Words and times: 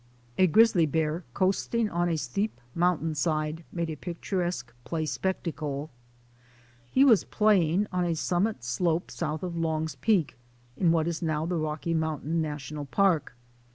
A 0.39 0.47
grizzly 0.47 0.87
bear 0.87 1.23
coasting 1.35 1.87
on 1.87 2.09
a 2.09 2.17
steep 2.17 2.59
mountain 2.73 3.13
side 3.13 3.63
made 3.71 3.91
a 3.91 3.95
picturesque 3.95 4.73
play 4.83 5.05
spectacle. 5.05 5.91
He 6.89 7.05
was 7.05 7.23
play 7.23 7.69
ing 7.73 7.87
on 7.91 8.05
a 8.05 8.15
summit 8.15 8.63
slope 8.63 9.11
south 9.11 9.43
of 9.43 9.55
Long's 9.55 9.93
Peak 9.97 10.35
in 10.75 10.91
what 10.91 11.07
is 11.07 11.21
now 11.21 11.45
the 11.45 11.53
Rocky 11.55 11.93
Mountain 11.93 12.41
National 12.41 12.85
Park. 12.87 13.35